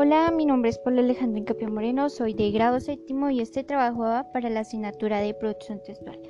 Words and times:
Hola, 0.00 0.30
mi 0.30 0.46
nombre 0.46 0.70
es 0.70 0.78
Pablo 0.78 1.00
Alejandro 1.00 1.40
Incapio 1.40 1.68
Moreno, 1.72 2.08
soy 2.08 2.32
de 2.32 2.52
grado 2.52 2.78
séptimo 2.78 3.30
y 3.30 3.40
este 3.40 3.64
trabajo 3.64 4.02
va 4.02 4.30
para 4.32 4.48
la 4.48 4.60
asignatura 4.60 5.18
de 5.18 5.34
producción 5.34 5.82
textual. 5.82 6.20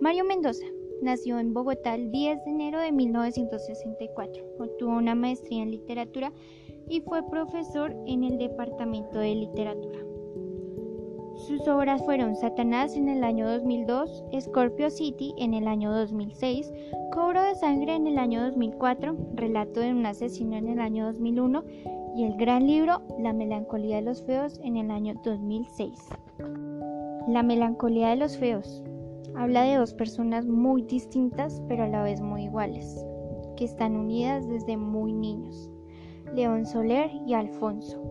Mario 0.00 0.24
Mendoza 0.24 0.66
nació 1.02 1.38
en 1.38 1.54
Bogotá 1.54 1.94
el 1.94 2.10
10 2.10 2.44
de 2.44 2.50
enero 2.50 2.80
de 2.80 2.90
1964. 2.90 4.42
Obtuvo 4.58 4.96
una 4.96 5.14
maestría 5.14 5.62
en 5.62 5.70
literatura 5.70 6.32
y 6.88 7.00
fue 7.02 7.22
profesor 7.30 7.94
en 8.08 8.24
el 8.24 8.38
departamento 8.38 9.20
de 9.20 9.36
literatura. 9.36 10.00
Sus 11.46 11.68
obras 11.68 12.04
fueron 12.04 12.34
Satanás 12.34 12.96
en 12.96 13.08
el 13.08 13.22
año 13.22 13.48
2002, 13.48 14.24
Scorpio 14.40 14.90
City 14.90 15.32
en 15.38 15.54
el 15.54 15.68
año 15.68 15.92
2006, 15.92 16.72
Cobro 17.12 17.40
de 17.40 17.54
Sangre 17.54 17.94
en 17.94 18.08
el 18.08 18.18
año 18.18 18.42
2004, 18.42 19.16
Relato 19.34 19.78
de 19.78 19.92
un 19.92 20.06
asesino 20.06 20.56
en 20.56 20.66
el 20.66 20.80
año 20.80 21.06
2001 21.06 21.62
y 22.14 22.24
el 22.24 22.36
gran 22.36 22.66
libro 22.66 23.00
La 23.18 23.32
melancolía 23.32 23.96
de 23.96 24.02
los 24.02 24.22
feos 24.22 24.60
en 24.62 24.76
el 24.76 24.90
año 24.90 25.14
2006. 25.24 26.08
La 27.28 27.42
melancolía 27.42 28.08
de 28.10 28.16
los 28.16 28.36
feos 28.36 28.82
habla 29.34 29.62
de 29.62 29.76
dos 29.76 29.94
personas 29.94 30.46
muy 30.46 30.82
distintas 30.82 31.62
pero 31.68 31.84
a 31.84 31.88
la 31.88 32.02
vez 32.02 32.20
muy 32.20 32.44
iguales, 32.44 33.04
que 33.56 33.64
están 33.64 33.96
unidas 33.96 34.46
desde 34.48 34.76
muy 34.76 35.12
niños, 35.12 35.70
León 36.34 36.66
Soler 36.66 37.10
y 37.26 37.34
Alfonso. 37.34 38.02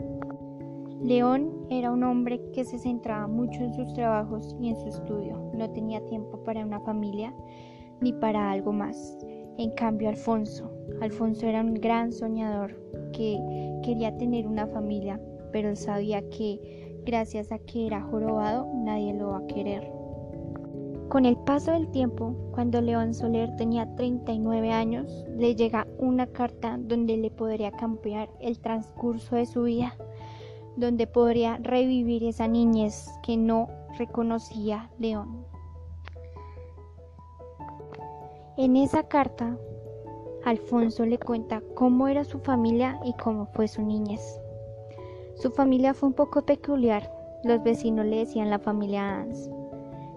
León 1.03 1.51
era 1.69 1.91
un 1.91 2.03
hombre 2.03 2.41
que 2.53 2.63
se 2.63 2.79
centraba 2.79 3.27
mucho 3.27 3.61
en 3.61 3.73
sus 3.73 3.93
trabajos 3.93 4.55
y 4.59 4.69
en 4.69 4.75
su 4.77 4.87
estudio, 4.87 5.51
no 5.53 5.69
tenía 5.69 6.03
tiempo 6.05 6.43
para 6.43 6.65
una 6.65 6.79
familia 6.79 7.33
ni 8.01 8.13
para 8.13 8.51
algo 8.51 8.71
más. 8.71 9.17
En 9.57 9.71
cambio, 9.71 10.09
Alfonso, 10.09 10.70
Alfonso 11.01 11.47
era 11.47 11.61
un 11.61 11.75
gran 11.75 12.11
soñador 12.11 12.75
que 13.13 13.39
quería 13.83 14.15
tener 14.17 14.47
una 14.47 14.67
familia, 14.67 15.19
pero 15.51 15.75
sabía 15.75 16.21
que 16.29 17.01
gracias 17.05 17.51
a 17.51 17.59
que 17.59 17.87
era 17.87 18.01
jorobado 18.01 18.67
nadie 18.73 19.13
lo 19.13 19.29
va 19.29 19.37
a 19.39 19.47
querer. 19.47 19.91
Con 21.09 21.25
el 21.25 21.35
paso 21.35 21.71
del 21.71 21.91
tiempo, 21.91 22.33
cuando 22.53 22.79
León 22.79 23.13
Soler 23.13 23.53
tenía 23.57 23.95
39 23.95 24.71
años, 24.71 25.25
le 25.35 25.55
llega 25.55 25.85
una 25.97 26.27
carta 26.27 26.77
donde 26.79 27.17
le 27.17 27.29
podría 27.29 27.71
cambiar 27.71 28.29
el 28.39 28.59
transcurso 28.59 29.35
de 29.35 29.45
su 29.45 29.63
vida, 29.63 29.97
donde 30.77 31.07
podría 31.07 31.57
revivir 31.57 32.23
esa 32.23 32.47
niñez 32.47 33.09
que 33.23 33.35
no 33.35 33.67
reconocía 33.97 34.89
León. 34.99 35.45
En 38.55 38.77
esa 38.77 39.03
carta, 39.03 39.57
Alfonso 40.43 41.05
le 41.05 41.19
cuenta 41.19 41.61
cómo 41.75 42.07
era 42.07 42.23
su 42.23 42.39
familia 42.39 42.99
y 43.05 43.13
cómo 43.13 43.45
fue 43.53 43.67
su 43.67 43.83
niñez. 43.83 44.39
Su 45.35 45.51
familia 45.51 45.93
fue 45.93 46.09
un 46.09 46.15
poco 46.15 46.41
peculiar. 46.41 47.11
Los 47.43 47.63
vecinos 47.63 48.05
le 48.05 48.17
decían 48.17 48.49
la 48.49 48.59
familia 48.59 49.21
Ans, 49.21 49.49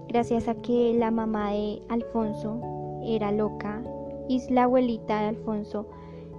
gracias 0.09 0.49
a 0.49 0.55
que 0.55 0.95
la 0.95 1.11
mamá 1.11 1.53
de 1.53 1.83
Alfonso 1.89 2.61
era 3.05 3.33
loca 3.33 3.83
y 4.29 4.41
la 4.53 4.65
abuelita 4.65 5.21
de 5.21 5.29
Alfonso 5.29 5.87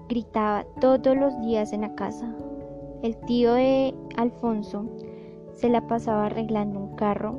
gritaba 0.09 0.65
todos 0.81 1.15
los 1.15 1.39
días 1.41 1.71
en 1.71 1.81
la 1.81 1.93
casa. 1.95 2.35
El 3.03 3.15
tío 3.27 3.53
de 3.53 3.93
Alfonso 4.17 4.85
se 5.53 5.69
la 5.69 5.85
pasaba 5.87 6.25
arreglando 6.25 6.79
un 6.79 6.95
carro 6.95 7.35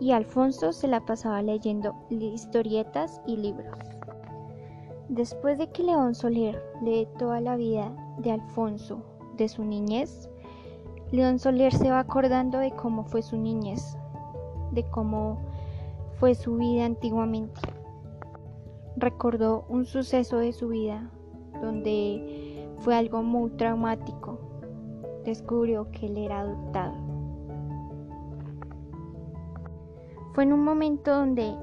y 0.00 0.12
Alfonso 0.12 0.72
se 0.72 0.88
la 0.88 1.00
pasaba 1.00 1.42
leyendo 1.42 1.94
historietas 2.10 3.20
y 3.26 3.36
libros. 3.36 3.93
Después 5.08 5.58
de 5.58 5.70
que 5.70 5.82
León 5.82 6.14
Soler 6.14 6.62
lee 6.82 7.06
toda 7.18 7.40
la 7.40 7.56
vida 7.56 7.92
de 8.18 8.32
Alfonso, 8.32 9.02
de 9.36 9.48
su 9.48 9.62
niñez, 9.62 10.30
León 11.10 11.38
Soler 11.38 11.74
se 11.74 11.90
va 11.90 11.98
acordando 11.98 12.58
de 12.58 12.70
cómo 12.72 13.04
fue 13.04 13.20
su 13.20 13.36
niñez, 13.36 13.98
de 14.72 14.82
cómo 14.84 15.42
fue 16.14 16.34
su 16.34 16.56
vida 16.56 16.86
antiguamente. 16.86 17.60
Recordó 18.96 19.66
un 19.68 19.84
suceso 19.84 20.38
de 20.38 20.52
su 20.52 20.68
vida 20.68 21.10
donde 21.60 22.66
fue 22.78 22.94
algo 22.94 23.22
muy 23.22 23.50
traumático. 23.50 24.38
Descubrió 25.24 25.90
que 25.90 26.06
él 26.06 26.16
era 26.16 26.40
adoptado. 26.40 26.94
Fue 30.32 30.44
en 30.44 30.52
un 30.54 30.64
momento 30.64 31.14
donde 31.14 31.54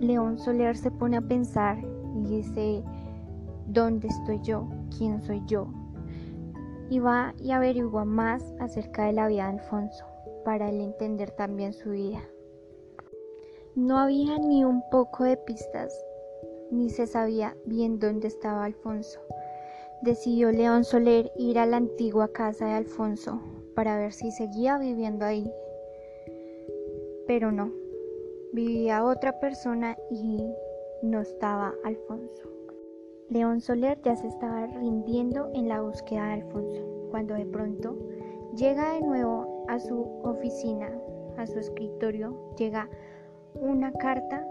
León 0.00 0.38
Soler 0.38 0.76
se 0.76 0.90
pone 0.90 1.18
a 1.18 1.20
pensar 1.20 1.89
y 2.14 2.36
dice, 2.36 2.82
¿dónde 3.66 4.08
estoy 4.08 4.40
yo? 4.42 4.68
¿Quién 4.96 5.20
soy 5.22 5.42
yo? 5.46 5.68
Y 6.88 6.98
va 6.98 7.34
y 7.38 7.52
averigua 7.52 8.04
más 8.04 8.42
acerca 8.58 9.06
de 9.06 9.12
la 9.12 9.28
vida 9.28 9.44
de 9.44 9.58
Alfonso, 9.58 10.04
para 10.44 10.68
él 10.68 10.80
entender 10.80 11.30
también 11.30 11.72
su 11.72 11.90
vida. 11.90 12.20
No 13.76 13.98
había 13.98 14.38
ni 14.38 14.64
un 14.64 14.82
poco 14.90 15.24
de 15.24 15.36
pistas, 15.36 15.94
ni 16.70 16.90
se 16.90 17.06
sabía 17.06 17.56
bien 17.64 17.98
dónde 17.98 18.28
estaba 18.28 18.64
Alfonso. 18.64 19.20
Decidió 20.02 20.50
León 20.50 20.84
Soler 20.84 21.30
ir 21.36 21.58
a 21.58 21.66
la 21.66 21.76
antigua 21.76 22.28
casa 22.32 22.66
de 22.66 22.72
Alfonso 22.72 23.40
para 23.74 23.98
ver 23.98 24.12
si 24.12 24.30
seguía 24.32 24.78
viviendo 24.78 25.24
ahí. 25.24 25.50
Pero 27.26 27.52
no, 27.52 27.72
vivía 28.52 29.04
otra 29.04 29.38
persona 29.38 29.96
y 30.10 30.52
no 31.02 31.20
estaba 31.20 31.72
Alfonso. 31.84 32.48
León 33.28 33.60
Soler 33.60 34.00
ya 34.02 34.16
se 34.16 34.26
estaba 34.26 34.66
rindiendo 34.66 35.50
en 35.54 35.68
la 35.68 35.80
búsqueda 35.80 36.26
de 36.26 36.42
Alfonso, 36.42 36.84
cuando 37.10 37.34
de 37.34 37.46
pronto 37.46 37.96
llega 38.56 38.94
de 38.94 39.00
nuevo 39.02 39.64
a 39.68 39.78
su 39.78 40.02
oficina, 40.24 40.90
a 41.38 41.46
su 41.46 41.58
escritorio, 41.58 42.36
llega 42.58 42.88
una 43.54 43.92
carta, 43.92 44.44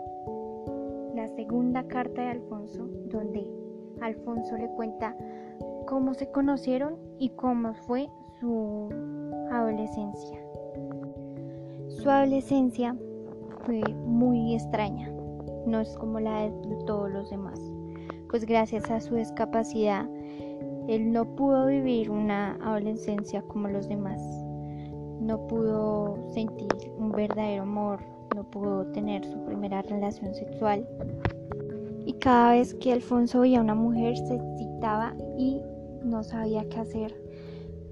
la 1.14 1.28
segunda 1.36 1.88
carta 1.88 2.22
de 2.22 2.30
Alfonso, 2.30 2.88
donde 3.08 3.46
Alfonso 4.02 4.58
le 4.58 4.70
cuenta 4.70 5.16
cómo 5.86 6.14
se 6.14 6.32
conocieron 6.32 6.96
y 7.18 7.30
cómo 7.30 7.74
fue 7.74 8.08
su 8.40 8.90
adolescencia. 9.52 10.40
Su 11.90 12.10
adolescencia 12.10 12.96
fue 13.66 13.82
muy 14.06 14.56
extraña, 14.56 15.12
no 15.70 15.80
es 15.80 15.96
como 15.98 16.20
la 16.20 16.42
de 16.44 16.52
todos 16.86 17.12
los 17.12 17.30
demás, 17.30 17.60
pues 18.30 18.46
gracias 18.46 18.90
a 18.90 19.00
su 19.00 19.16
discapacidad, 19.16 20.08
él 20.88 21.12
no 21.12 21.36
pudo 21.36 21.68
vivir 21.68 22.10
una 22.10 22.56
adolescencia 22.64 23.42
como 23.44 23.68
los 23.68 23.88
demás, 23.88 24.22
no 25.20 25.46
pudo 25.48 26.18
sentir 26.34 26.68
un 26.98 27.12
verdadero 27.12 27.64
amor, 27.64 28.00
no 28.36 28.44
pudo 28.44 28.86
tener 28.88 29.24
su 29.26 29.44
primera 29.46 29.82
relación 29.84 30.34
sexual. 30.34 30.88
Y 32.06 32.14
cada 32.14 32.52
vez 32.52 32.74
que 32.76 32.94
Alfonso 32.94 33.42
veía 33.42 33.60
a 33.60 33.64
una 33.64 33.76
mujer 33.76 34.18
se 34.18 34.36
excitaba 34.36 35.14
y 35.38 35.62
no 36.04 36.24
sabía 36.24 36.68
qué 36.70 36.80
hacer. 36.80 37.16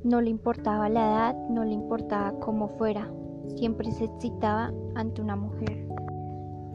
No 0.03 0.21
le 0.21 0.29
importaba 0.29 0.89
la 0.89 1.01
edad, 1.01 1.49
no 1.49 1.63
le 1.63 1.73
importaba 1.73 2.31
cómo 2.39 2.67
fuera, 2.67 3.11
siempre 3.55 3.91
se 3.91 4.05
excitaba 4.05 4.71
ante 4.95 5.21
una 5.21 5.35
mujer. 5.35 5.86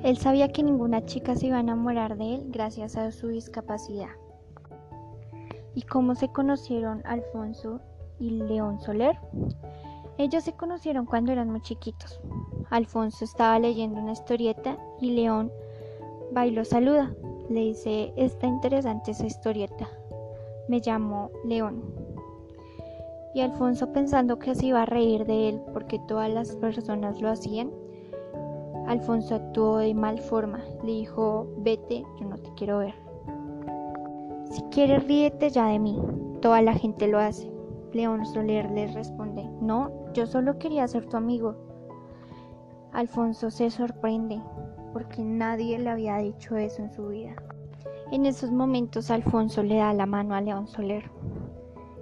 Él 0.03 0.17
sabía 0.19 0.49
que 0.49 0.63
ninguna 0.63 1.05
chica 1.05 1.37
se 1.37 1.47
iba 1.47 1.59
a 1.59 1.61
enamorar 1.61 2.17
de 2.17 2.35
él 2.35 2.45
gracias 2.49 2.97
a 2.97 3.11
su 3.13 3.29
discapacidad. 3.29 4.11
¿Y 5.75 5.83
cómo 5.83 6.15
se 6.15 6.29
conocieron 6.29 7.03
Alfonso 7.05 7.81
y 8.19 8.31
León 8.31 8.81
Soler? 8.81 9.17
Ellos 10.19 10.45
se 10.45 10.53
conocieron 10.53 11.07
cuando 11.07 11.33
eran 11.33 11.51
muy 11.51 11.63
chiquitos. 11.63 12.21
Alfonso 12.71 13.25
estaba 13.25 13.59
leyendo 13.59 14.01
una 14.01 14.13
historieta 14.13 14.77
y 15.01 15.13
León 15.13 15.51
va 16.37 16.47
y 16.47 16.51
lo 16.51 16.65
saluda. 16.65 17.15
Le 17.49 17.61
dice, 17.61 18.13
está 18.17 18.47
interesante 18.47 19.13
esa 19.13 19.27
historieta. 19.27 19.89
Me 20.69 20.81
llamo 20.81 21.31
León 21.45 21.83
y 23.35 23.41
Alfonso 23.41 23.93
pensando 23.93 24.39
que 24.39 24.55
se 24.55 24.67
iba 24.67 24.83
a 24.83 24.87
reír 24.87 25.25
de 25.25 25.49
él 25.49 25.61
porque 25.73 25.99
todas 26.07 26.31
las 26.31 26.55
personas 26.57 27.21
lo 27.21 27.31
hacían, 27.31 27.71
Alfonso 28.87 29.37
actuó 29.37 29.79
de 29.79 29.95
mal 29.95 30.19
forma. 30.19 30.61
Le 30.85 30.93
dijo, 30.93 31.47
vete, 31.59 32.05
yo 32.21 32.27
no 32.27 32.37
te 32.37 32.53
quiero 32.55 32.79
ver. 32.79 32.95
Si 34.51 34.63
quieres 34.71 35.07
ríete 35.07 35.51
ya 35.51 35.67
de 35.67 35.79
mí, 35.79 35.99
toda 36.41 36.61
la 36.63 36.75
gente 36.75 37.09
lo 37.09 37.19
hace. 37.19 37.51
León 37.93 38.27
Soler 38.27 38.71
le 38.71 38.87
responde, 38.89 39.49
no, 39.61 39.91
yo 40.15 40.27
solo 40.27 40.59
quería 40.59 40.89
ser 40.89 41.07
tu 41.07 41.17
amigo. 41.17 41.57
Alfonso 42.93 43.51
se 43.51 43.71
sorprende 43.71 44.41
porque 44.93 45.23
nadie 45.23 45.79
le 45.79 45.89
había 45.89 46.19
dicho 46.19 46.57
eso 46.57 46.83
en 46.83 46.93
su 46.93 47.09
vida. 47.09 47.35
En 48.11 48.27
esos 48.27 48.51
momentos 48.51 49.11
Alfonso 49.11 49.63
le 49.63 49.77
da 49.77 49.95
la 49.95 50.05
mano 50.05 50.35
a 50.35 50.41
León 50.41 50.69
Soler. 50.69 51.11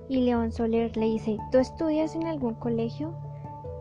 Y 0.08 0.22
León 0.22 0.50
Soler 0.50 0.96
le 0.96 1.06
dice, 1.06 1.38
¿tú 1.52 1.58
estudias 1.58 2.16
en 2.16 2.26
algún 2.26 2.54
colegio? 2.54 3.14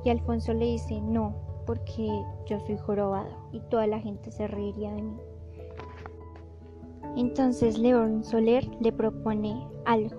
Y 0.04 0.12
Alfonso 0.12 0.54
le 0.54 0.66
dice, 0.66 1.02
no, 1.02 1.34
porque 1.70 2.10
yo 2.48 2.60
soy 2.62 2.78
jorobado 2.78 3.30
y 3.52 3.60
toda 3.60 3.86
la 3.86 4.00
gente 4.00 4.32
se 4.32 4.48
reiría 4.48 4.92
de 4.92 5.04
mí. 5.04 5.18
Entonces 7.16 7.78
León 7.78 8.24
Soler 8.24 8.68
le 8.82 8.92
propone 8.92 9.68
algo. 9.86 10.18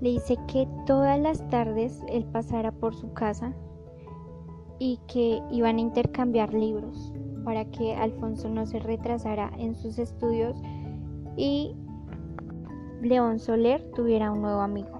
Le 0.00 0.10
dice 0.10 0.36
que 0.48 0.66
todas 0.84 1.20
las 1.20 1.48
tardes 1.48 2.02
él 2.08 2.24
pasara 2.24 2.72
por 2.72 2.92
su 2.96 3.12
casa 3.12 3.54
y 4.80 4.98
que 5.06 5.40
iban 5.52 5.76
a 5.76 5.82
intercambiar 5.82 6.54
libros 6.54 7.12
para 7.44 7.64
que 7.66 7.94
Alfonso 7.94 8.48
no 8.48 8.66
se 8.66 8.80
retrasara 8.80 9.52
en 9.58 9.76
sus 9.76 10.00
estudios 10.00 10.60
y 11.36 11.76
León 13.00 13.38
Soler 13.38 13.88
tuviera 13.92 14.32
un 14.32 14.42
nuevo 14.42 14.60
amigo. 14.60 14.99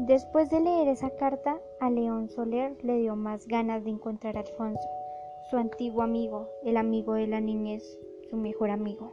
Después 0.00 0.50
de 0.50 0.60
leer 0.60 0.88
esa 0.88 1.10
carta, 1.10 1.60
a 1.78 1.88
León 1.88 2.28
Soler 2.28 2.76
le 2.82 2.98
dio 2.98 3.14
más 3.14 3.46
ganas 3.46 3.84
de 3.84 3.90
encontrar 3.90 4.36
a 4.36 4.40
Alfonso, 4.40 4.88
su 5.48 5.56
antiguo 5.56 6.02
amigo, 6.02 6.48
el 6.64 6.76
amigo 6.76 7.14
de 7.14 7.28
la 7.28 7.40
niñez, 7.40 7.98
su 8.28 8.36
mejor 8.36 8.70
amigo. 8.70 9.12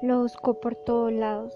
Lo 0.00 0.20
buscó 0.22 0.60
por 0.60 0.76
todos 0.76 1.12
lados. 1.12 1.52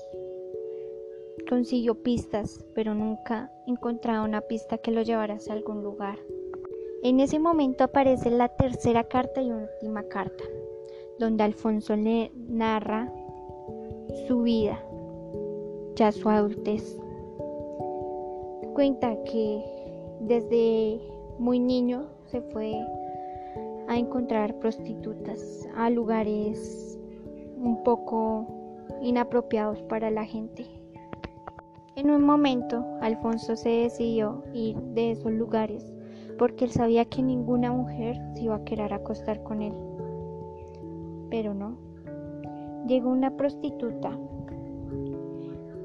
Consiguió 1.49 2.03
pistas, 2.03 2.65
pero 2.75 2.93
nunca 2.93 3.53
encontraba 3.69 4.25
una 4.25 4.41
pista 4.41 4.79
que 4.79 4.91
lo 4.91 5.03
llevara 5.03 5.35
hacia 5.35 5.53
algún 5.53 5.85
lugar. 5.85 6.19
En 7.05 7.21
ese 7.21 7.39
momento 7.39 7.85
aparece 7.85 8.31
la 8.31 8.49
tercera 8.49 9.05
carta 9.05 9.43
y 9.43 9.53
última 9.53 10.03
carta, 10.09 10.43
donde 11.21 11.45
Alfonso 11.45 11.95
le 11.95 12.33
narra 12.35 13.13
su 14.27 14.43
vida, 14.43 14.83
ya 15.95 16.11
su 16.11 16.29
adultez. 16.29 17.04
Cuenta 18.75 19.17
que 19.23 19.65
desde 20.19 21.01
muy 21.39 21.61
niño 21.61 22.07
se 22.27 22.41
fue 22.41 22.75
a 23.87 23.97
encontrar 23.97 24.59
prostitutas 24.59 25.69
a 25.77 25.91
lugares 25.91 26.99
un 27.57 27.85
poco 27.85 28.47
inapropiados 29.01 29.81
para 29.83 30.11
la 30.11 30.25
gente. 30.25 30.67
En 31.95 32.11
un 32.11 32.25
momento, 32.25 32.85
Alfonso 33.01 33.55
se 33.55 33.69
decidió 33.69 34.43
ir 34.53 34.77
de 34.77 35.13
esos 35.13 35.31
lugares 35.31 35.95
porque 36.37 36.65
él 36.65 36.73
sabía 36.73 37.05
que 37.05 37.23
ninguna 37.23 37.71
mujer 37.71 38.21
se 38.35 38.43
iba 38.43 38.57
a 38.57 38.65
querer 38.65 38.93
acostar 38.93 39.41
con 39.45 39.63
él. 39.63 39.75
Pero 41.31 41.55
no. 41.55 41.77
Llegó 42.89 43.11
una 43.11 43.37
prostituta 43.37 44.19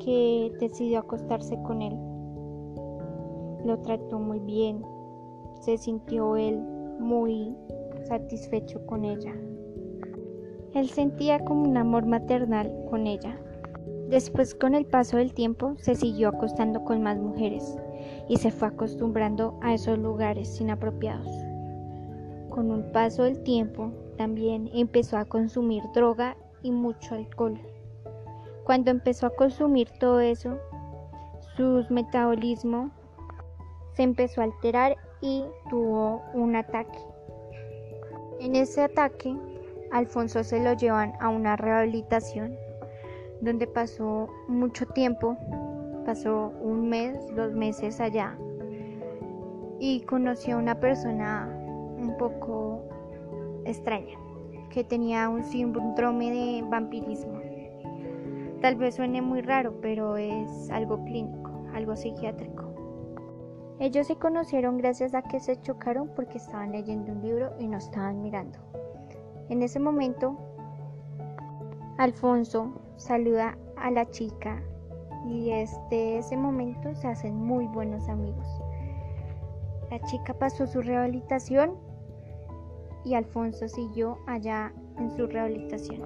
que 0.04 0.52
decidió 0.60 1.00
acostarse 1.00 1.62
con 1.62 1.84
él. 1.84 2.09
Lo 3.70 3.78
trató 3.78 4.18
muy 4.18 4.40
bien. 4.40 4.84
Se 5.60 5.78
sintió 5.78 6.36
él 6.38 6.58
muy 7.00 7.56
satisfecho 8.08 8.84
con 8.88 9.06
ella. 9.06 9.32
Él 10.74 10.90
sentía 10.90 11.38
como 11.46 11.70
un 11.70 11.78
amor 11.78 12.08
maternal 12.08 12.74
con 12.90 13.06
ella. 13.06 13.40
Después, 14.08 14.56
con 14.56 14.74
el 14.74 14.88
paso 14.88 15.18
del 15.18 15.36
tiempo, 15.36 15.76
se 15.78 15.94
siguió 15.94 16.30
acostando 16.30 16.84
con 16.84 17.04
más 17.04 17.20
mujeres 17.20 17.78
y 18.28 18.38
se 18.38 18.50
fue 18.50 18.70
acostumbrando 18.70 19.60
a 19.62 19.76
esos 19.76 20.00
lugares 20.00 20.60
inapropiados. 20.60 21.30
Con 22.50 22.72
un 22.72 22.92
paso 22.92 23.22
del 23.22 23.44
tiempo 23.44 23.92
también 24.18 24.68
empezó 24.74 25.16
a 25.16 25.26
consumir 25.26 25.84
droga 25.94 26.36
y 26.64 26.72
mucho 26.72 27.14
alcohol. 27.14 27.60
Cuando 28.64 28.90
empezó 28.90 29.28
a 29.28 29.36
consumir 29.36 29.92
todo 30.00 30.22
eso, 30.22 30.58
su 31.56 31.86
metabolismo 31.92 32.90
se 33.94 34.04
empezó 34.04 34.42
a 34.42 34.46
alterar 34.46 34.96
y 35.22 35.44
tuvo 35.70 36.24
un 36.34 36.56
ataque. 36.56 37.00
En 38.40 38.56
ese 38.56 38.84
ataque, 38.84 39.36
Alfonso 39.92 40.44
se 40.44 40.64
lo 40.64 40.74
llevan 40.74 41.14
a 41.20 41.30
una 41.30 41.56
rehabilitación 41.56 42.56
donde 43.42 43.68
pasó 43.68 44.30
mucho 44.48 44.86
tiempo 44.88 45.38
pasó 46.10 46.52
un 46.60 46.90
mes, 46.90 47.16
dos 47.36 47.54
meses 47.54 48.02
allá 48.02 48.36
y 49.80 50.02
conoció 50.02 50.56
a 50.56 50.60
una 50.60 50.80
persona 50.80 51.48
un 52.00 52.16
poco 52.18 52.82
extraña 53.66 54.18
que 54.72 54.84
tenía 54.84 55.30
un 55.30 55.44
síndrome 55.44 56.32
de 56.32 56.64
vampirismo. 56.68 57.40
Tal 58.60 58.76
vez 58.76 58.96
suene 58.96 59.22
muy 59.22 59.42
raro, 59.42 59.80
pero 59.82 60.18
es 60.18 60.72
algo 60.72 61.04
clínico, 61.06 61.52
algo 61.76 61.96
psiquiátrico. 61.96 62.59
Ellos 63.80 64.08
se 64.08 64.18
conocieron 64.18 64.78
gracias 64.78 65.14
a 65.14 65.22
que 65.22 65.40
se 65.40 65.60
chocaron 65.62 66.10
porque 66.14 66.38
estaban 66.38 66.74
leyendo 66.74 67.14
un 67.14 67.22
libro 67.22 67.54
y 67.60 67.68
no 67.68 67.78
estaban 67.78 68.22
mirando. 68.22 68.60
En 69.48 69.64
ese 69.64 69.80
momento, 69.80 70.38
Alfonso 71.98 72.74
saluda 72.98 73.58
a 73.78 73.90
la 73.90 74.10
chica 74.10 74.62
y 75.26 75.50
desde 75.50 76.18
ese 76.18 76.36
momento 76.36 76.94
se 76.94 77.08
hacen 77.08 77.36
muy 77.36 77.68
buenos 77.68 78.08
amigos. 78.10 78.48
La 79.90 80.00
chica 80.02 80.34
pasó 80.34 80.68
su 80.68 80.82
rehabilitación 80.82 81.76
y 83.06 83.16
Alfonso 83.16 83.68
siguió 83.68 84.18
allá 84.28 84.74
en 84.98 85.10
su 85.12 85.26
rehabilitación. 85.26 86.02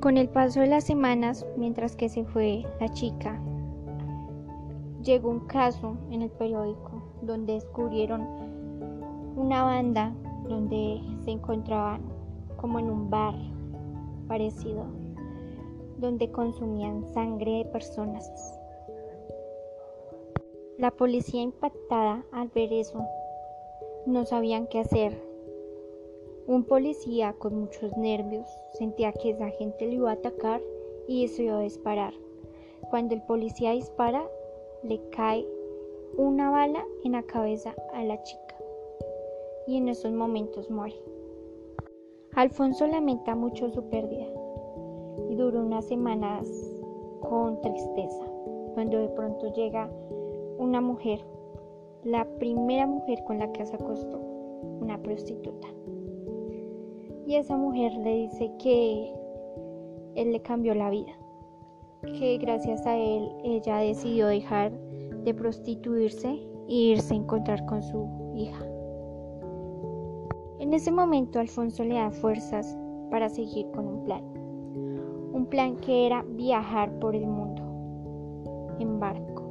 Con 0.00 0.16
el 0.18 0.28
paso 0.28 0.60
de 0.60 0.66
las 0.66 0.84
semanas, 0.84 1.46
mientras 1.56 1.96
que 1.96 2.08
se 2.08 2.24
fue 2.24 2.64
la 2.80 2.88
chica, 2.88 3.40
llegó 5.04 5.28
un 5.28 5.40
caso 5.40 5.96
en 6.10 6.22
el 6.22 6.30
periódico 6.30 7.02
donde 7.20 7.54
descubrieron 7.54 8.22
una 9.36 9.62
banda 9.62 10.12
donde 10.48 11.00
se 11.24 11.30
encontraban 11.30 12.02
como 12.56 12.78
en 12.78 12.90
un 12.90 13.10
bar 13.10 13.34
parecido 14.26 14.86
donde 15.98 16.30
consumían 16.30 17.04
sangre 17.12 17.58
de 17.58 17.64
personas. 17.66 18.58
La 20.78 20.90
policía 20.90 21.42
impactada 21.42 22.24
al 22.32 22.48
ver 22.48 22.72
eso 22.72 23.06
no 24.06 24.24
sabían 24.24 24.66
qué 24.66 24.80
hacer. 24.80 25.22
Un 26.46 26.64
policía 26.64 27.34
con 27.38 27.58
muchos 27.58 27.96
nervios 27.96 28.46
sentía 28.72 29.12
que 29.12 29.30
esa 29.30 29.48
gente 29.50 29.86
le 29.86 29.94
iba 29.94 30.10
a 30.10 30.14
atacar 30.14 30.60
y 31.06 31.22
decidió 31.22 31.58
disparar. 31.60 32.12
Cuando 32.90 33.14
el 33.14 33.22
policía 33.22 33.70
dispara, 33.72 34.28
le 34.84 35.00
cae 35.10 35.46
una 36.18 36.50
bala 36.50 36.84
en 37.04 37.12
la 37.12 37.22
cabeza 37.22 37.74
a 37.94 38.04
la 38.04 38.22
chica 38.22 38.56
y 39.66 39.76
en 39.76 39.88
esos 39.88 40.12
momentos 40.12 40.70
muere. 40.70 40.96
Alfonso 42.34 42.86
lamenta 42.86 43.34
mucho 43.34 43.70
su 43.70 43.82
pérdida 43.88 44.26
y 45.30 45.36
duró 45.36 45.60
unas 45.60 45.86
semanas 45.86 46.46
con 47.20 47.60
tristeza, 47.62 48.24
cuando 48.74 48.98
de 48.98 49.08
pronto 49.08 49.52
llega 49.54 49.90
una 50.58 50.80
mujer, 50.80 51.24
la 52.04 52.26
primera 52.38 52.86
mujer 52.86 53.24
con 53.24 53.38
la 53.38 53.50
que 53.52 53.64
se 53.64 53.76
acostó, 53.76 54.18
una 54.80 55.00
prostituta. 55.02 55.68
Y 57.26 57.36
esa 57.36 57.56
mujer 57.56 57.92
le 57.94 58.16
dice 58.16 58.50
que 58.58 59.14
él 60.14 60.32
le 60.32 60.40
cambió 60.42 60.74
la 60.74 60.90
vida, 60.90 61.12
que 62.06 62.38
gracias 62.38 62.84
a 62.86 62.96
él 62.96 63.28
ella 63.44 63.78
decidió 63.78 64.26
dejar 64.26 64.72
de 65.24 65.34
prostituirse 65.34 66.40
e 66.68 66.74
irse 66.74 67.14
a 67.14 67.16
encontrar 67.16 67.64
con 67.66 67.82
su 67.82 68.08
hija. 68.34 68.64
En 70.58 70.72
ese 70.72 70.90
momento 70.90 71.38
Alfonso 71.38 71.84
le 71.84 71.94
da 71.94 72.10
fuerzas 72.10 72.76
para 73.10 73.28
seguir 73.28 73.66
con 73.72 73.86
un 73.86 74.04
plan 74.04 74.34
un 75.34 75.46
plan 75.46 75.76
que 75.76 76.06
era 76.06 76.24
viajar 76.28 76.90
por 77.00 77.16
el 77.16 77.26
mundo 77.26 77.60
en 78.78 79.00
barco, 79.00 79.42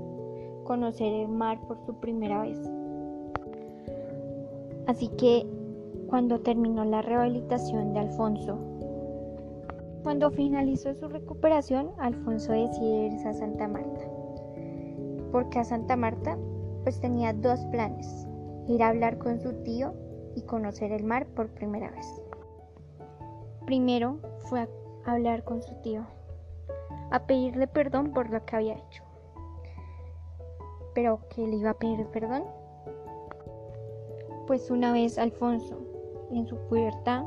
conocer 0.64 1.14
el 1.14 1.28
mar 1.28 1.60
por 1.68 1.78
su 1.86 1.94
primera 1.96 2.42
vez. 2.42 2.58
Así 4.88 5.10
que 5.10 5.46
cuando 6.08 6.40
terminó 6.40 6.86
la 6.86 7.02
rehabilitación 7.02 7.94
de 7.94 8.00
Alfonso, 8.00 8.58
cuando 10.04 10.30
finalizó 10.32 10.94
su 10.94 11.08
recuperación, 11.08 11.92
Alfonso 11.98 12.52
decidió 12.52 13.06
irse 13.06 13.30
a 13.30 13.34
Santa 13.34 13.68
Marta. 13.70 14.02
Porque 15.32 15.60
a 15.60 15.64
Santa 15.64 15.96
Marta 15.96 16.38
pues 16.84 17.00
tenía 17.00 17.32
dos 17.32 17.62
planes, 17.72 18.28
ir 18.68 18.84
a 18.84 18.90
hablar 18.90 19.18
con 19.18 19.40
su 19.40 19.54
tío 19.64 19.94
y 20.36 20.42
conocer 20.42 20.92
el 20.92 21.06
mar 21.06 21.26
por 21.28 21.48
primera 21.50 21.90
vez. 21.90 22.22
Primero 23.66 24.20
fue 24.50 24.60
a 24.60 24.68
hablar 25.06 25.46
con 25.46 25.62
su 25.62 25.74
tío, 25.82 26.06
a 27.10 27.26
pedirle 27.26 27.68
perdón 27.68 28.12
por 28.12 28.30
lo 28.30 28.46
que 28.46 28.58
había 28.58 28.74
hecho. 28.74 29.04
¿Pero 30.94 31.22
que 31.30 31.48
le 31.48 31.56
iba 31.56 31.72
a 31.72 31.78
pedir 31.78 32.06
perdón? 32.08 32.44
Pues 34.48 34.70
una 34.70 34.92
vez 34.92 35.18
Alfonso, 35.18 35.80
en 36.32 36.46
su 36.46 36.58
pubertad, 36.68 37.24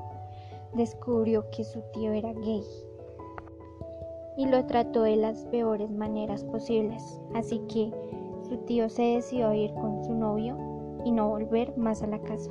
descubrió 0.77 1.51
que 1.51 1.65
su 1.65 1.83
tío 1.93 2.13
era 2.13 2.33
gay 2.33 2.63
y 4.37 4.47
lo 4.47 4.65
trató 4.67 5.03
de 5.03 5.17
las 5.17 5.45
peores 5.47 5.91
maneras 5.91 6.45
posibles, 6.45 7.21
así 7.35 7.59
que 7.69 7.91
su 8.49 8.59
tío 8.59 8.89
se 8.89 9.03
decidió 9.03 9.49
a 9.49 9.57
ir 9.57 9.73
con 9.75 10.05
su 10.05 10.15
novio 10.15 10.57
y 11.05 11.11
no 11.11 11.29
volver 11.29 11.77
más 11.77 12.03
a 12.03 12.07
la 12.07 12.19
casa. 12.19 12.51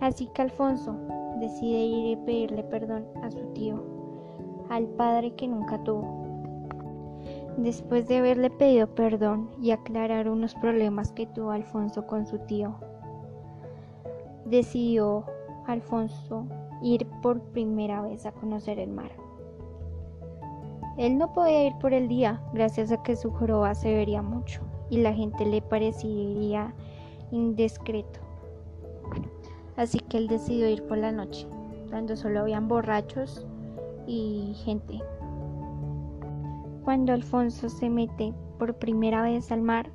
Así 0.00 0.28
que 0.28 0.42
Alfonso 0.42 0.94
decide 1.40 1.78
ir 1.78 2.06
y 2.06 2.16
pedirle 2.16 2.62
perdón 2.62 3.06
a 3.22 3.30
su 3.30 3.40
tío 3.54 3.82
al 4.68 4.86
padre 4.86 5.34
que 5.34 5.48
nunca 5.48 5.82
tuvo. 5.82 6.24
Después 7.56 8.06
de 8.06 8.18
haberle 8.18 8.50
pedido 8.50 8.88
perdón 8.88 9.48
y 9.62 9.70
aclarar 9.70 10.28
unos 10.28 10.54
problemas 10.56 11.12
que 11.12 11.26
tuvo 11.26 11.52
Alfonso 11.52 12.06
con 12.06 12.26
su 12.26 12.38
tío, 12.40 12.74
decidió 14.44 15.24
Alfonso 15.66 16.46
ir 16.82 17.06
por 17.22 17.40
primera 17.40 18.02
vez 18.02 18.26
a 18.26 18.32
conocer 18.32 18.78
el 18.78 18.90
mar. 18.90 19.10
Él 20.96 21.18
no 21.18 21.32
podía 21.32 21.66
ir 21.66 21.74
por 21.78 21.92
el 21.92 22.08
día, 22.08 22.40
gracias 22.54 22.90
a 22.90 23.02
que 23.02 23.16
su 23.16 23.30
joroba 23.30 23.74
se 23.74 23.94
vería 23.94 24.22
mucho 24.22 24.62
y 24.88 24.98
la 24.98 25.12
gente 25.12 25.44
le 25.44 25.60
parecería 25.60 26.74
indiscreto. 27.30 28.20
Así 29.76 30.00
que 30.00 30.16
él 30.16 30.26
decidió 30.26 30.68
ir 30.68 30.82
por 30.84 30.96
la 30.96 31.12
noche, 31.12 31.46
donde 31.90 32.16
solo 32.16 32.40
habían 32.40 32.66
borrachos 32.66 33.46
y 34.06 34.54
gente. 34.64 35.00
Cuando 36.82 37.12
Alfonso 37.12 37.68
se 37.68 37.90
mete 37.90 38.32
por 38.58 38.74
primera 38.74 39.22
vez 39.22 39.52
al 39.52 39.60
mar, 39.60 39.90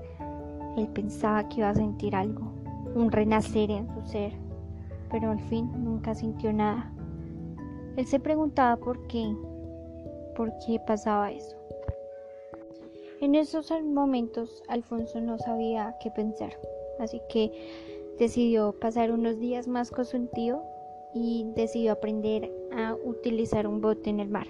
él 0.77 0.87
pensaba 0.89 1.49
que 1.49 1.61
iba 1.61 1.69
a 1.69 1.75
sentir 1.75 2.15
algo, 2.15 2.51
un 2.93 3.11
renacer 3.11 3.71
en 3.71 3.87
su 3.93 4.05
ser, 4.05 4.33
pero 5.11 5.29
al 5.29 5.39
fin 5.41 5.69
nunca 5.83 6.15
sintió 6.15 6.53
nada. 6.53 6.91
Él 7.97 8.05
se 8.05 8.19
preguntaba 8.19 8.77
por 8.77 9.05
qué, 9.07 9.35
por 10.35 10.51
qué 10.65 10.79
pasaba 10.87 11.31
eso. 11.31 11.57
En 13.19 13.35
esos 13.35 13.71
momentos 13.83 14.63
Alfonso 14.67 15.19
no 15.21 15.37
sabía 15.37 15.95
qué 16.01 16.09
pensar, 16.09 16.57
así 16.99 17.21
que 17.29 17.51
decidió 18.17 18.71
pasar 18.79 19.11
unos 19.11 19.37
días 19.39 19.67
más 19.67 19.91
con 19.91 20.05
su 20.05 20.25
tío 20.27 20.63
y 21.13 21.45
decidió 21.55 21.91
aprender 21.91 22.51
a 22.75 22.95
utilizar 23.05 23.67
un 23.67 23.81
bote 23.81 24.09
en 24.09 24.21
el 24.21 24.29
mar. 24.29 24.47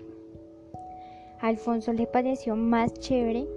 A 1.39 1.47
Alfonso 1.47 1.91
le 1.91 2.05
pareció 2.05 2.55
más 2.55 2.93
chévere 2.93 3.47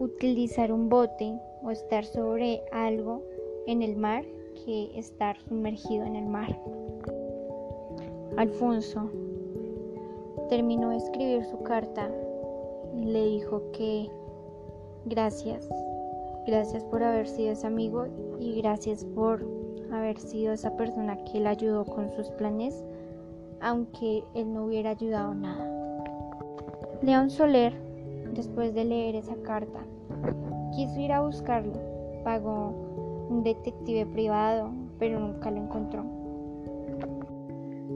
utilizar 0.00 0.72
un 0.72 0.88
bote 0.88 1.38
o 1.62 1.70
estar 1.70 2.04
sobre 2.04 2.62
algo 2.72 3.22
en 3.66 3.82
el 3.82 3.96
mar 3.96 4.24
que 4.54 4.98
estar 4.98 5.36
sumergido 5.48 6.04
en 6.04 6.16
el 6.16 6.26
mar. 6.26 6.58
Alfonso 8.36 9.10
terminó 10.48 10.90
de 10.90 10.96
escribir 10.96 11.44
su 11.44 11.62
carta 11.62 12.10
y 12.94 13.04
le 13.04 13.26
dijo 13.26 13.62
que 13.72 14.08
gracias, 15.04 15.68
gracias 16.46 16.84
por 16.84 17.02
haber 17.02 17.26
sido 17.26 17.52
ese 17.52 17.66
amigo 17.66 18.06
y 18.40 18.54
gracias 18.60 19.04
por 19.04 19.44
haber 19.92 20.18
sido 20.18 20.52
esa 20.52 20.76
persona 20.76 21.16
que 21.24 21.40
le 21.40 21.48
ayudó 21.48 21.84
con 21.84 22.10
sus 22.10 22.28
planes, 22.30 22.84
aunque 23.60 24.24
él 24.34 24.52
no 24.52 24.64
hubiera 24.64 24.90
ayudado 24.90 25.34
nada. 25.34 25.70
León 27.02 27.30
Soler, 27.30 27.74
después 28.32 28.74
de 28.74 28.84
leer 28.84 29.16
esa 29.16 29.36
carta, 29.36 29.80
quiso 30.74 30.98
ir 30.98 31.12
a 31.12 31.22
buscarlo. 31.22 31.74
Pagó 32.24 32.83
un 33.34 33.42
detective 33.42 34.06
privado, 34.06 34.70
pero 34.98 35.18
nunca 35.18 35.50
lo 35.50 35.58
encontró. 35.58 36.04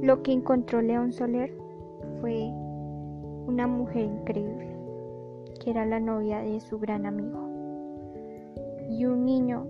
Lo 0.03 0.23
que 0.23 0.33
encontró 0.33 0.83
León 0.83 1.13
Soler 1.13 1.53
fue 2.21 2.51
una 3.47 3.67
mujer 3.67 4.05
increíble, 4.05 4.69
que 5.63 5.71
era 5.71 5.87
la 5.87 6.01
novia 6.01 6.41
de 6.41 6.61
su 6.61 6.79
gran 6.79 7.07
amigo, 7.07 7.49
y 8.91 9.05
un 9.05 9.25
niño 9.25 9.67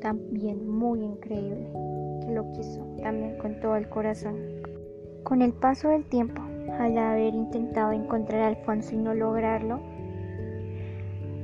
también 0.00 0.68
muy 0.68 1.02
increíble, 1.02 1.68
que 2.22 2.32
lo 2.32 2.50
quiso 2.52 2.86
también 3.02 3.36
con 3.38 3.58
todo 3.60 3.76
el 3.76 3.88
corazón. 3.88 4.36
Con 5.24 5.42
el 5.42 5.52
paso 5.52 5.88
del 5.88 6.04
tiempo, 6.04 6.40
al 6.78 6.96
haber 6.96 7.34
intentado 7.34 7.90
encontrar 7.90 8.42
a 8.42 8.46
Alfonso 8.48 8.94
y 8.94 8.98
no 8.98 9.14
lograrlo, 9.14 9.80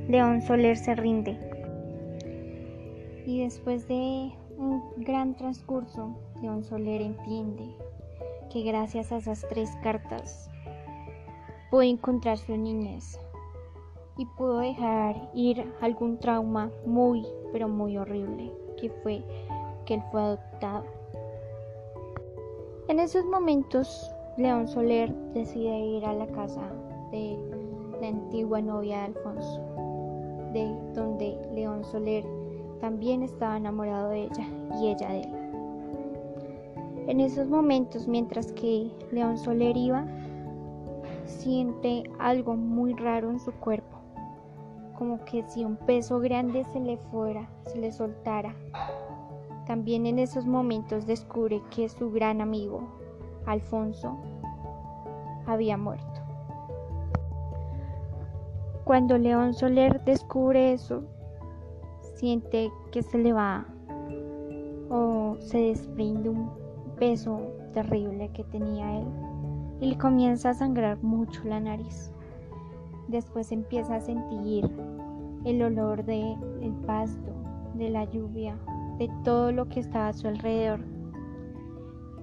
León 0.07 0.41
Soler 0.41 0.77
se 0.77 0.95
rinde. 0.95 1.52
Y 3.25 3.41
después 3.41 3.87
de 3.87 4.31
un 4.57 4.83
gran 4.97 5.35
transcurso, 5.35 6.15
León 6.41 6.63
Soler 6.63 7.01
entiende 7.01 7.73
que 8.51 8.63
gracias 8.63 9.11
a 9.11 9.17
esas 9.17 9.45
tres 9.47 9.71
cartas 9.81 10.49
pudo 11.71 11.83
encontrar 11.83 12.37
su 12.37 12.55
niñez 12.55 13.19
y 14.17 14.25
pudo 14.25 14.59
dejar 14.59 15.31
ir 15.33 15.73
algún 15.81 16.19
trauma 16.19 16.69
muy, 16.85 17.25
pero 17.51 17.67
muy 17.67 17.97
horrible, 17.97 18.51
que 18.79 18.89
fue 18.89 19.23
que 19.85 19.95
él 19.95 20.03
fue 20.11 20.21
adoptado. 20.21 20.83
En 22.89 22.99
esos 22.99 23.25
momentos 23.25 24.11
León 24.37 24.67
Soler 24.67 25.13
decide 25.33 25.79
ir 25.79 26.05
a 26.05 26.13
la 26.13 26.27
casa 26.27 26.61
de 27.11 27.37
la 28.01 28.07
antigua 28.09 28.61
novia 28.61 28.97
de 28.97 29.03
Alfonso, 29.05 29.61
de 30.53 30.75
donde 30.93 31.37
León 31.53 31.83
Soler 31.85 32.25
también 32.83 33.23
estaba 33.23 33.55
enamorado 33.55 34.09
de 34.09 34.23
ella 34.23 34.45
y 34.77 34.89
ella 34.89 35.07
de 35.07 35.21
él. 35.21 35.29
En 37.07 37.21
esos 37.21 37.47
momentos, 37.47 38.09
mientras 38.09 38.51
que 38.51 38.91
León 39.09 39.37
Soler 39.37 39.77
iba, 39.77 40.05
siente 41.23 42.03
algo 42.19 42.57
muy 42.57 42.93
raro 42.93 43.29
en 43.29 43.39
su 43.39 43.53
cuerpo, 43.53 43.99
como 44.97 45.23
que 45.23 45.45
si 45.47 45.63
un 45.63 45.77
peso 45.77 46.19
grande 46.19 46.65
se 46.73 46.81
le 46.81 46.97
fuera, 46.97 47.47
se 47.67 47.77
le 47.77 47.89
soltara. 47.93 48.53
También 49.65 50.05
en 50.05 50.19
esos 50.19 50.45
momentos 50.45 51.07
descubre 51.07 51.61
que 51.73 51.87
su 51.87 52.11
gran 52.11 52.41
amigo, 52.41 52.81
Alfonso, 53.45 54.17
había 55.45 55.77
muerto. 55.77 56.19
Cuando 58.83 59.17
León 59.17 59.53
Soler 59.53 60.03
descubre 60.03 60.73
eso, 60.73 61.05
siente 62.23 62.71
que 62.93 63.03
se 63.03 63.17
le 63.17 63.33
va 63.33 63.65
o 64.89 65.35
se 65.39 65.57
desprende 65.57 66.29
un 66.29 66.51
peso 66.97 67.41
terrible 67.73 68.31
que 68.31 68.45
tenía 68.45 68.97
él 68.97 69.07
y 69.81 69.87
le 69.87 69.97
comienza 69.97 70.51
a 70.51 70.53
sangrar 70.53 71.03
mucho 71.03 71.41
la 71.43 71.59
nariz. 71.59 72.13
Después 73.09 73.51
empieza 73.51 73.95
a 73.95 73.99
sentir 73.99 74.71
el 75.43 75.61
olor 75.63 76.05
del 76.05 76.73
pasto, 76.87 77.33
de 77.73 77.89
la 77.89 78.05
lluvia, 78.05 78.57
de 78.99 79.11
todo 79.25 79.51
lo 79.51 79.67
que 79.67 79.81
estaba 79.81 80.07
a 80.07 80.13
su 80.13 80.25
alrededor. 80.29 80.79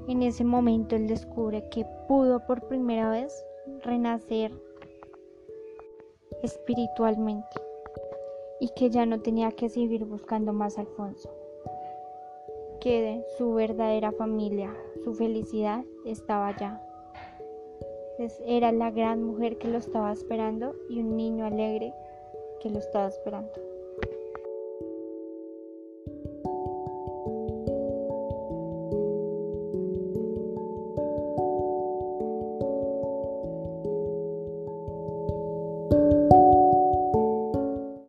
En 0.09 0.23
ese 0.23 0.45
momento 0.45 0.97
él 0.97 1.09
descubre 1.09 1.63
que 1.71 1.85
pudo 2.09 2.41
por 2.47 2.67
primera 2.69 3.11
vez 3.11 3.45
renacer 3.85 4.51
espiritualmente 6.43 7.70
y 8.61 8.69
que 8.77 8.91
ya 8.91 9.07
no 9.07 9.21
tenía 9.21 9.51
que 9.53 9.69
seguir 9.69 10.05
buscando 10.05 10.53
más 10.53 10.79
Alfonso, 10.79 11.31
que 12.81 13.25
su 13.39 13.55
verdadera 13.55 14.13
familia, 14.13 14.75
su 15.03 15.15
felicidad 15.15 15.85
estaba 16.05 16.49
allá. 16.49 16.83
Era 18.45 18.71
la 18.71 18.91
gran 18.91 19.23
mujer 19.23 19.57
que 19.57 19.69
lo 19.69 19.79
estaba 19.79 20.13
esperando 20.13 20.75
y 20.91 21.01
un 21.01 21.17
niño 21.17 21.47
alegre 21.47 21.95
que 22.61 22.69
lo 22.69 22.79
estaba 22.79 23.09
esperando. 23.09 23.70